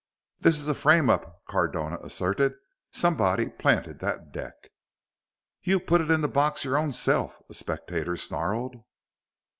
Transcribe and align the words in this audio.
"This 0.39 0.57
is 0.57 0.67
a 0.67 0.73
frame 0.73 1.11
up!" 1.11 1.45
Cardona 1.45 1.97
asserted. 2.01 2.55
"Somebody 2.91 3.49
planted 3.49 3.99
that 3.99 4.31
deck!" 4.31 4.55
"You 5.61 5.79
put 5.79 6.01
it 6.01 6.09
in 6.09 6.21
the 6.21 6.27
box 6.27 6.65
your 6.65 6.75
own 6.75 6.91
self," 6.91 7.37
a 7.51 7.53
spectator 7.53 8.17
snarled. 8.17 8.77